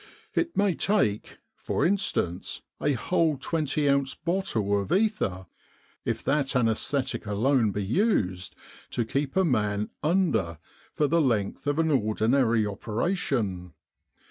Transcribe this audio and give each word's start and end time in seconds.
It 0.33 0.57
may 0.57 0.73
take, 0.73 1.37
for 1.55 1.85
instance, 1.85 2.63
a 2.81 2.93
whole 2.93 3.37
twenty 3.37 3.87
ounce 3.87 4.15
bottle 4.15 4.81
of 4.81 4.91
ether 4.91 5.45
if 6.05 6.23
that 6.23 6.55
anaesthetic 6.55 7.27
alone 7.27 7.69
be 7.69 7.85
used 7.85 8.55
to 8.89 9.05
keep 9.05 9.35
a 9.37 9.45
man 9.45 9.91
1 10.01 10.11
under' 10.11 10.57
for 10.95 11.05
the 11.07 11.21
length 11.21 11.67
of 11.67 11.77
an 11.77 11.91
ordinary 11.91 12.65
operation. 12.65 13.73